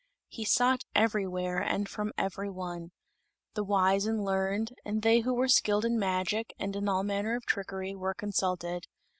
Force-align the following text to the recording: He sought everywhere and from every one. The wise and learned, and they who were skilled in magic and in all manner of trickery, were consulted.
He 0.29 0.45
sought 0.45 0.83
everywhere 0.95 1.59
and 1.59 1.87
from 1.87 2.11
every 2.17 2.49
one. 2.49 2.89
The 3.53 3.63
wise 3.63 4.07
and 4.07 4.25
learned, 4.25 4.73
and 4.83 5.03
they 5.03 5.19
who 5.19 5.31
were 5.35 5.47
skilled 5.47 5.85
in 5.85 5.99
magic 5.99 6.55
and 6.57 6.75
in 6.75 6.89
all 6.89 7.03
manner 7.03 7.35
of 7.35 7.45
trickery, 7.45 7.93
were 7.93 8.15
consulted. 8.15 8.87